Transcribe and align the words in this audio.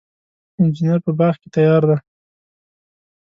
انجیر 0.59 0.97
په 1.05 1.11
باغ 1.19 1.35
کې 1.41 1.47
تیار 1.55 1.83
دی. 1.89 1.97